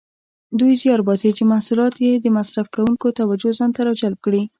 دوی 0.59 0.73
زیار 0.81 1.01
باسي 1.07 1.29
چې 1.37 1.43
محصولات 1.51 1.95
یې 2.05 2.13
د 2.19 2.25
مصرف 2.37 2.67
کوونکو 2.75 3.07
توجه 3.19 3.51
ځانته 3.59 3.79
راجلب 3.87 4.17
کړي. 4.25 4.41